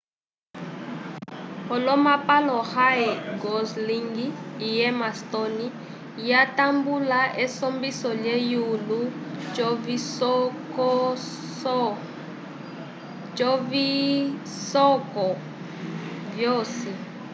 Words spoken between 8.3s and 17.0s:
yulo covisocoso vyosi